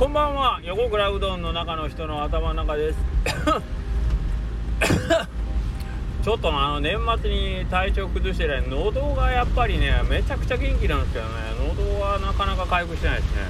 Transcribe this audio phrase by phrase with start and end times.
[0.00, 0.58] こんばんは。
[0.64, 2.98] 横倉うどんの中の人の頭の中です。
[6.24, 11.32] ちょっとあの年末に体調崩してない喉がやっぱりねめちゃくちゃ元気なんですけどね。
[11.76, 13.42] 喉はなかなか回復してないですね。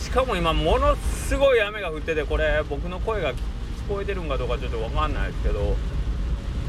[0.00, 3.34] しかも今ものすごい雨が降っててこれ僕の声が聞
[3.88, 5.76] こえてるんかどうかちょっと分かんないですけど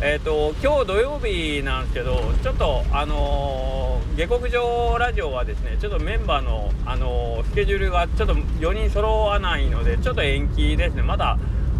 [0.03, 11.03] えっ、ー、と今日土曜日なんですけどちょっとあのー、下克上ラジオはですねちょっとメンバーの、あのー、スケジュールがちょっと4人揃わないのでちょっと延期ですね。
[11.03, 11.37] まだ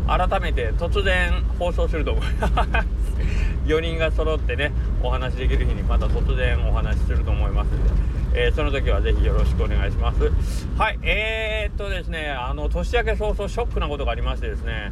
[0.07, 2.53] 改めて突然放送すると思います。
[3.65, 10.31] 4人が揃ってねお話できる日にまた突然お話しすると思いますので、えー、その時はぜひよろしくお願いします。
[10.77, 14.91] はいえー、っとですねあの年明け早々ショックなことがありましてですね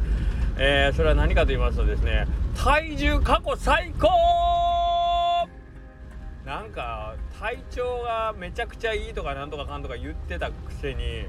[0.62, 4.08] えー、それは何かと言いますとですね体重過去最高！
[6.44, 10.52] なんか体調がめちゃくちゃいいとかなんとかかんとか言ってたく
[10.82, 11.24] せに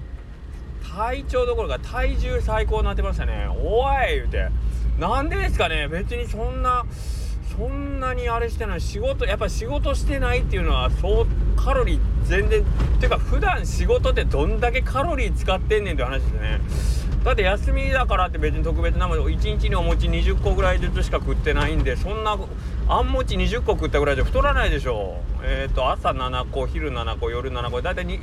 [0.96, 3.48] 体調どころか体重最高になってましたね。
[3.48, 4.16] おい！
[4.16, 4.50] 言うて。
[5.00, 5.88] なんでですかね？
[5.88, 6.84] 別にそんな
[7.56, 8.82] そんなにあれしてない。
[8.82, 12.66] 仕事やっぱ仕事してないっていうのはそうカロリー全然っ
[13.00, 16.60] ていうか普段仕事ってどんだけカロリー使ってんねんって話ですね。
[17.24, 22.36] だって休みだからって別に特別なもの1日にお餅20個ぐらいずつしか食ってないんでそんな
[22.88, 25.22] あん餅20個食ったぐらいじゃ太らないでしょ。
[25.44, 28.20] えっ、ー、と朝7個昼7個夜7個だいたい1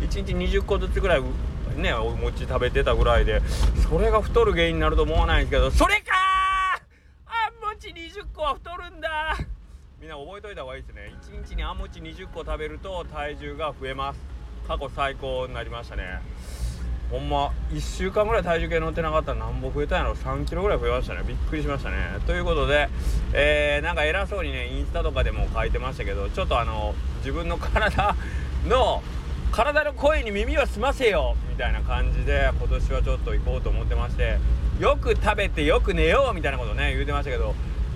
[0.00, 1.22] 日20個ずつぐらい
[1.76, 3.42] ねお餅食べてたぐらいで
[3.88, 6.12] それが太る原因になると思わないんですけどそれか
[7.26, 9.36] あん餅20個は太るんだ!
[10.00, 11.12] みんな覚えといた方がいいですね。
[11.32, 14.20] 1日にあん餅20個食べると体重が増えます。
[14.68, 16.20] 過去最高になりましたね。
[17.10, 20.14] ほんま1週間ぐらい体重計乗ってなかったら何本増えたんやろ。
[20.14, 21.22] 3キロぐらい増えましたね。
[21.26, 21.96] びっくりしましたね。
[22.26, 22.88] ということで、
[23.32, 28.16] えー、なんか偉そうにねインスタとかでも書いてましたけどちょっとあの自分の体
[28.66, 29.02] の
[29.52, 34.38] 体の声に耳を澄ませよみたいな感じで今年はちょっと行こうと思ってまして
[34.80, 37.54] よく食べてよく寝ようみたいなことね言うてましたけど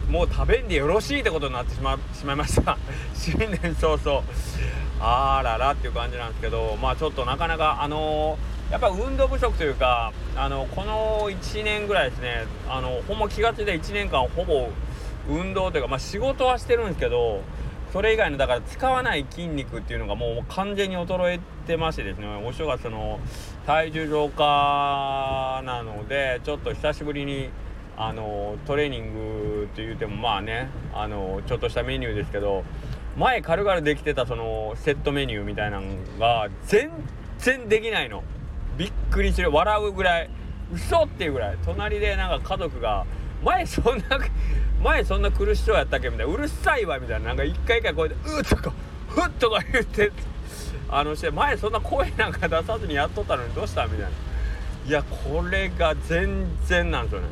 [0.08, 2.76] もう食べんでよろしいってことになってしましまいました。
[3.14, 4.22] 新年早々。
[5.02, 14.68] あららっていう感じなんですけどまあちょっとなかなかあのーやっぱ運動不足というかあのこの1年ぐらいですねあのほんま気が付いた1年間ほぼ
[15.28, 17.42] 運動というか、まあ、仕事はしてるんですけど
[17.92, 23.18] それ以外のだから使わない筋肉っていうのがもう完全に衰えてましてですねお正月の
[23.66, 27.50] 体重増加なのでちょっと久しぶりに
[27.96, 32.62] あのトレーニングって言うてもまあねあのちょっとしたメニューですけど
[33.18, 35.86] 前軽々できてたそのセットメニューみたいなの
[36.20, 36.92] が全
[37.38, 38.22] 然できないの。
[38.80, 39.52] びっくりする。
[39.52, 40.30] 笑うぐらい。
[40.72, 41.58] 嘘っていうぐらい。
[41.66, 43.04] 隣でなんか家族が
[43.44, 44.04] 前そんな
[44.82, 46.32] 前そんな苦しそうやったっけみたいな。
[46.32, 47.28] うるさいわみたいな。
[47.28, 48.72] なんか一回一回こうやって「うっ」とか
[49.08, 50.10] 「ふっ」とか言って
[50.88, 54.08] あのして前そんな声なんか出さずにやっとったのにどうしたみたいな。
[54.86, 57.26] いやこれが全然なんですよね。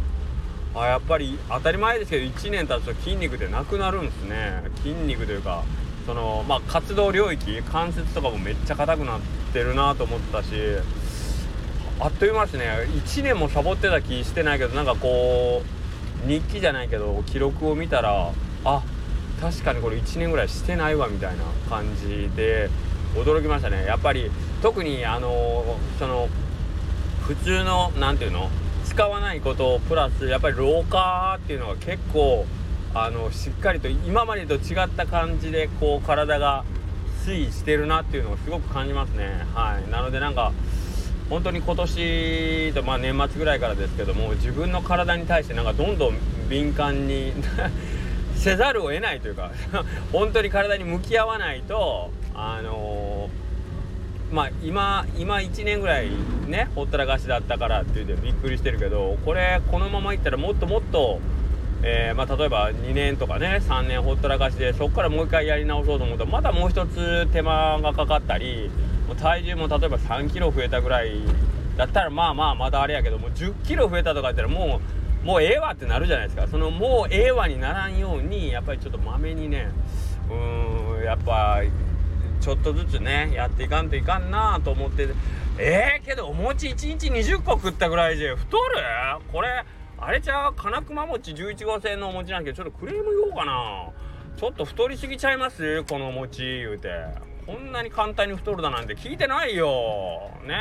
[0.75, 4.64] あやっぱり当たり前ですけど1年経つと筋肉ってなくなるんですね。
[4.82, 5.64] 筋肉というか
[6.04, 9.20] そのまあ活動領域関節とかもめっちゃ硬くなっ
[9.54, 10.48] てるなと思ってたし。
[12.00, 12.64] あっという間ですね。
[13.04, 15.62] 1年もサボってた気してないけどなんかこ
[16.25, 18.32] う日記じゃないけど記録を見たら
[18.64, 18.82] あ
[19.41, 22.70] 確かにこれ1年ぐらいしてないわみたいな感じで
[23.14, 23.84] 驚きましたね。
[23.84, 24.31] やっぱり
[24.62, 26.28] 特にあのその
[27.26, 28.48] 普通の何て言うの
[28.84, 32.47] 使わないことプラスやっぱり老化っていうのが結構
[32.94, 36.64] あのしっかりと今までと違った感じでこう体が
[37.26, 39.44] 推移してるなっていうのをすごく感じますね。
[39.53, 39.91] はい。
[39.91, 40.53] なのでなんか
[41.30, 46.14] 本当に今年と、まあ、年末ぐらいからですけども自分の体に対してなんかどんどん
[46.48, 47.32] 敏感に
[48.34, 49.50] せざるを得ないというか
[50.12, 56.08] 本当に体に向き合わないとあのー、まあ今今1年ぐらい
[56.46, 61.20] ねほったらかしだったからって言ってびっくりしてるけどこれこのままいったらもっともっと、
[61.82, 68.70] えー、まあ、例えば2年とかね3年ほったらかしでそこからもう一回やり直そうと思うとまたもう一つ手間がかかったり
[69.14, 71.20] 体重も例えば3キロ増えたぐらい
[71.76, 74.81] だったらまあまあまだあれやけどもう10キロ増えたとか言ったらも
[75.22, 76.46] うもうええわってなるじゃないですか。
[76.46, 79.69] そのもうええわにならんようにやっぱりちょっとまめにね
[80.31, 81.60] うんやっぱ
[82.40, 85.08] ちょっとずつねやっていかんといかんなと思って
[85.58, 88.62] ええー、けどお餅1日20個食ったぐらいで太る？
[89.32, 89.64] これ
[89.99, 90.55] あれちゃう？
[90.55, 93.90] 金熊餅11号線のお餅なんけどちょっとクレーム言おうかな？
[94.37, 95.82] ちょっと太りすぎちゃいます？
[95.82, 96.88] この餅言うて。
[97.48, 100.32] こんなに簡単に太るだなんて聞いてないよ。
[100.46, 100.54] ね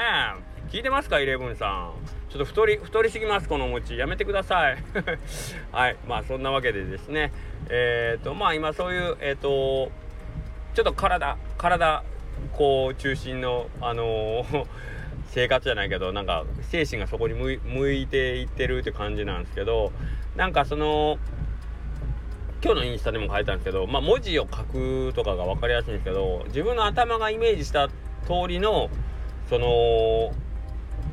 [0.70, 0.72] え。
[0.72, 1.92] 聞いてますかイレブンさん。
[2.30, 3.98] ちょっと太り太りすぎますこのお餅。
[3.98, 4.78] やめてください。
[5.74, 5.98] はい。
[6.08, 7.34] まあそんなわけでですね。
[7.68, 9.92] えっ、ー、とまあ今そういうえっ、ー、と
[10.76, 12.04] ちょっと体体
[12.54, 14.66] こう中心のあのー、
[15.28, 19.92] 生活じゃないけどなんか精神がそこに向いていってるって感じなんですけど
[20.38, 21.20] なんかその
[22.64, 27.94] 今日のインスタでも書いたんですけど、まあ、文字を書くとかが分かりやすいんですけど自分の頭がイメージした通
[28.48, 28.90] りの
[29.50, 30.32] その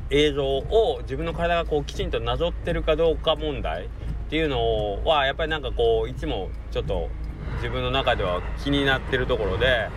[0.09, 3.89] 映像を自分の体がこうきちんとなぞってるかどうか問題っ
[4.29, 7.09] ていうのはやっぱりなんかこういつもちょっと
[7.57, 9.89] 自分の中では気になってるところで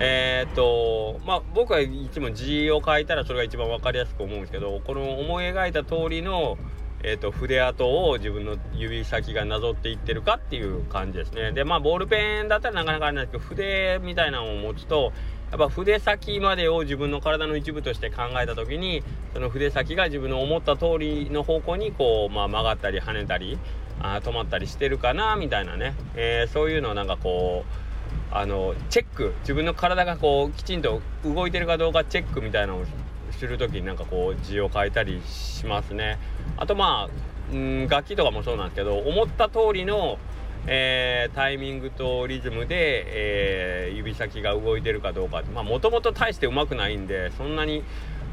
[0.00, 6.56] えー、っとまあ僕はいつも字を書いたらそれが一番分かりやすく思うんですけどこの思い描いた通りの
[7.02, 11.52] えーと、筆跡を自分の指先がなぞっていってるかっていう感じですね。
[11.52, 15.12] でまあボールペンだったらなかなかあれなんですけど筆みたいなのを持つと
[15.50, 19.02] やっぱ筆先までを自分の体の一部として考えた時に
[19.32, 23.58] その筆先が自分の思った通りの方向にこう、まあ、曲がったり跳ねたり
[24.00, 27.88] あ止まったりしてるかなみたいなね、えー、そういうのをなんかこう
[28.30, 29.34] あのチェック。
[29.40, 32.84] 自分の体がこうきちんと動いてるかどうかチェックみたいなのを
[33.32, 36.18] する時になんかこう字を書いたりしますね。
[36.58, 40.18] あとまあうん楽器とかもそうなんですけど思った通りの、
[40.66, 47.84] えー、タイミングとリズムで、えー、指先が動いてるかどうかまあもともと大してうまくないんでそんなに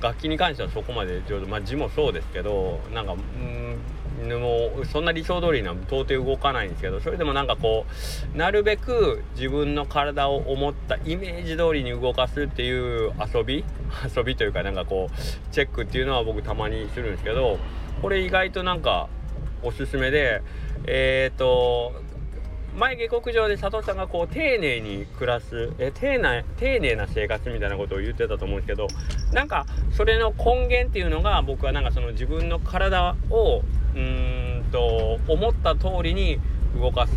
[0.02, 3.78] 楽器に関してはそこまで上手まあ字もそうですけどなんかうん
[4.24, 7.86] もうそんな理想通りには到底動かないんですけどそれでもなんかこ
[8.34, 13.66] うなるべく自分の体を思ったイメージ通りに動かすっていう遊び
[14.16, 17.60] 遊びというかなんかこうチェックっていうのは僕たまにするんですけど
[18.02, 19.10] これ意外となんか
[19.64, 20.42] おすすめで
[20.86, 22.05] えっ、ー、と
[22.78, 28.88] 前下克上で佐藤さんがこう丁寧に暮らすえ丁寧丁寧な生活みたいなことを言ってたと思うんですけど
[29.32, 33.62] なんかそれの根源っていうのが僕はなんかその自分の体を
[33.96, 36.40] うんと思った通りに
[36.78, 37.16] 動かす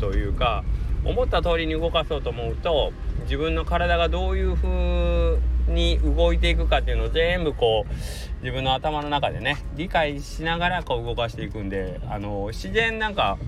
[0.00, 0.64] というか
[1.04, 2.92] 思った通りに動かそうと思うと
[3.22, 5.38] 自分の体がどういう風
[5.68, 7.94] に動いていくかっていうのを全部こう
[8.42, 13.38] 自分の頭の中でね理解しながらこう動かしていくんであの自然なんか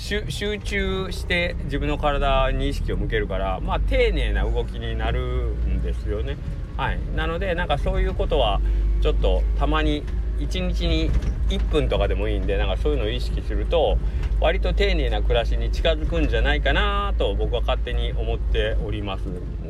[0.00, 6.38] 集中して自分の体に意識を向けるからまあ丁寧な動きになるんですよね。
[6.76, 8.60] はい、なのでなんかそういうことは
[9.02, 10.02] ちょっとたまに
[10.38, 11.10] 1日に
[11.50, 13.98] 1分とかでもいいんでなんかそういうのを意識すると
[14.40, 19.24] 割と丁寧な暮らしに近づくんじゃないかなと僕は勝手に思っております。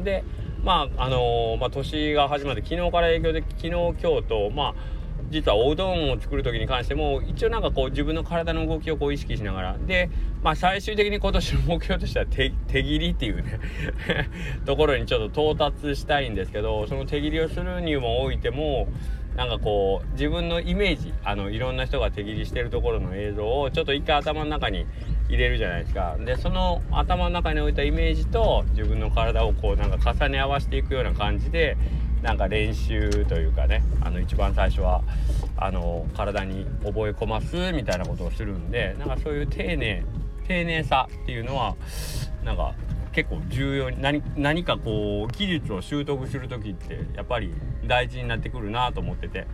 [0.04, 0.22] で
[0.62, 4.99] まああのー、まあ、年が始まって昨日から営業で昨日今日とまあ
[5.30, 9.78] 実はおうどんを作る時に関しても一応なんかこう自分の体の動きをこう意識しながら。
[9.78, 10.10] で、
[10.42, 13.60] まあ、最終的に今年の目標としては手切りっていうね
[14.66, 18.88] ところにちょっと到達したいんですけどその手切りをするにもおいても
[19.36, 24.86] なんかこう自分のイメージあのいろんな人が手切りしてるところの映像をちょっと一回頭の中に
[25.28, 26.16] 入れるじゃないですか。
[26.18, 31.76] でその頭の中に置いたイメージと自分の体をこうなんか重ね合わせていくような感じで
[32.22, 35.02] なんか練習というかねあの一番最初は
[35.56, 40.04] あの体に覚え込ますみたいなことをするんでなんかそういう丁寧
[40.46, 41.76] 丁寧さっていうのは
[42.44, 42.74] なんか
[43.12, 47.52] 結構重要に何何かこう技術を習得する時ってやっぱり
[47.86, 49.46] 大事になってくるなと思ってて。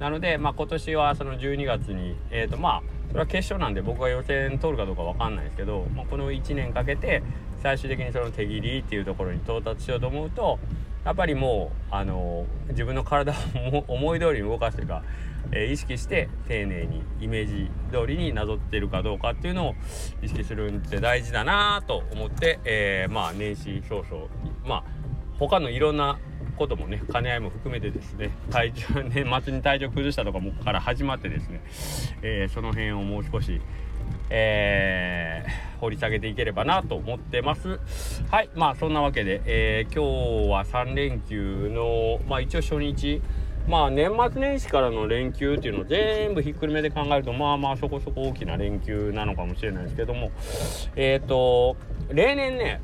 [0.00, 7.22] なので、まあ、今年はその12月にえ、ー、とまあそれは決勝なんで僕が予選通るかどうか分かんないですけど、まあ、この1年かけて
[7.62, 10.58] 最終的にその手切りっていうところに到達しようと思うと
[11.04, 13.32] やっぱりもうあの自分の体
[13.72, 15.02] を思い通りに動かすというか
[15.52, 19.74] えー、意識して丁寧にイメージ通りになぞってるかどうかっていうのを
[20.22, 24.26] 意識するんって大事だなと思って、えー、まあ年始早々
[24.64, 24.84] まあ
[25.38, 26.18] 他のいろんな
[26.56, 31.62] こともね兼ね合いも含めてですね体調年末に体調崩したとかもから始まってですね、
[32.22, 33.60] えー、その辺をもう少し
[34.30, 37.80] えー、掘り下げていければなと思ってます。
[38.30, 43.20] はい、まあそんなわけで、えー、今日は3連休の、まあ一応初日、
[43.68, 50.30] まあ年末年始からの連休っていうのを全部ひっくるめで考えるとまあまあそこそこ大きな連休なのかもしれないですけども。
[50.96, 51.76] えっ、ー、と
[52.08, 52.80] 例年ね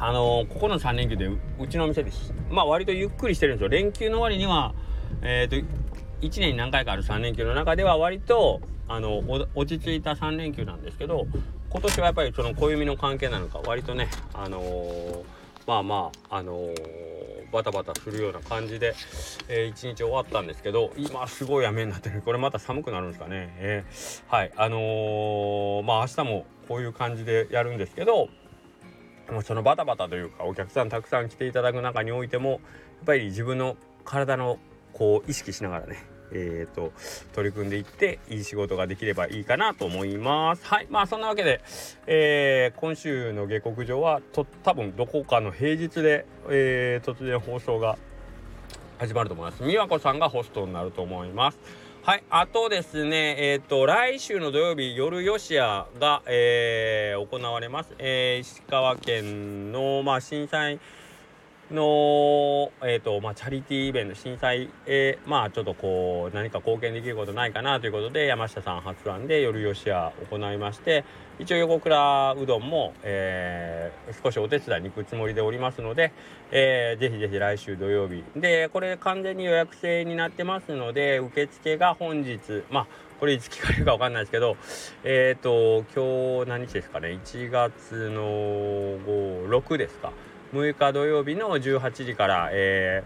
[0.00, 2.12] あの、ここの3連休でうちの店で
[2.50, 3.68] まあ割とゆっくりしてるんですよ。
[3.68, 4.74] 連休の割には
[5.22, 5.66] えっ、ー、と
[6.20, 9.22] 1年に何回かある3連休の中では割とあの
[9.54, 11.26] 落ち着いた3連休なんですけど
[11.70, 15.24] 今年はやっぱりその暦の関係なのか割とねあのー、
[15.66, 18.94] まあまああのーバタバタするような感じで、
[19.48, 22.22] えー、一日終わったんですけど今すごい雨になってる。
[22.22, 28.28] これまた寒くなるんですかね、えー、はいあのー、まあ明日もこういう感じでやるんですけど
[29.30, 32.60] もうそのバタバタというかお客さんたくさん来ていただく中においてもやっ
[33.06, 34.58] ぱり自分の体の
[34.92, 35.96] こう意識しながらね
[36.32, 36.92] えーと、
[37.34, 40.64] 取り組んでいっていい仕事ができればいいかなと思います。
[40.64, 40.86] はい。
[40.90, 41.60] まあそんなわけで、
[42.06, 47.98] えー、今週の下克上はと多分どこかの平日で、えー、突然放送が
[48.98, 49.62] 始まると思います。
[49.62, 51.58] 美和子さんがホストになると思います。
[52.02, 52.24] はい。
[52.30, 60.80] あとですねえっ、ー、と来週の土曜日夜よしやが、えー、行われます、えー、石川県のまあ震災
[61.70, 71.04] の、えーとまあ、チャリティーイベント震災へ、まあ、ちょっとこう何か貢献できることないかなということで山下さん発案で夜吉屋行いまして
[71.38, 76.12] 一応横倉うどんも、えー、少しお手伝いに行くつもりでおりますので、
[76.50, 78.24] えー、ぜひぜひ来週土曜日。
[78.34, 82.86] でこれ完全に予約制になってますので受付が本日まあ
[83.20, 84.56] これいつ聞かれるか分かんないですけど
[85.04, 88.22] えっ、ー、と今日何日ですかね？1月の
[89.06, 90.12] 5 6ですか？
[90.52, 93.02] 6日土曜日の18時から、え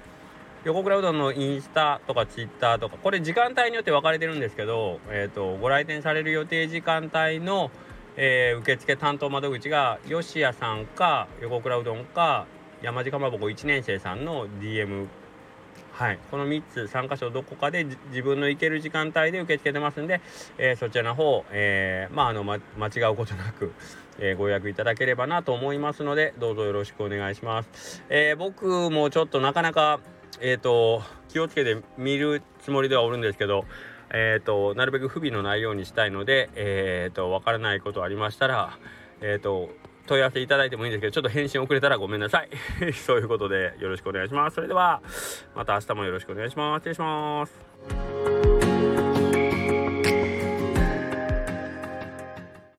[0.64, 7.70] ー、横倉うどんのインスタとかツイッターとかこれ時間帯によって分かれてるんですけど、えーと、ご来店される予定時間帯の、
[8.16, 12.46] えー、受付担当窓口が吉谷さんか横倉うどんか
[12.80, 15.08] 山地かまぼこ1年生さんの DM
[15.92, 20.22] はい、この3つ3箇所どこかで自分の行ける時間帯で受け付けてますんで、
[20.56, 23.72] えー、そちらの方、えー、まああの、ま、間違うことなく、
[24.18, 28.02] えー、ご予約いただければなと思いますのでどうぞよろしくお願いします。
[28.08, 30.00] え僕もちょっとなかなか
[30.40, 33.64] えっ、と気をつけて見るつもりではおるんですけど
[34.10, 38.78] えっ、となるべく不備のないようにしたいのでえっ、とわからないことありましたら
[39.20, 39.70] えっ、と
[40.06, 42.50] 問い合わせいただいてもいいんですけど、ちょっと返信遅れたらごめんなさい。
[42.94, 44.56] そういうことでよろしくお願いします。
[44.56, 45.00] それでは、
[45.54, 46.82] また明日もよろしくお願いします。
[46.82, 48.11] 失礼します。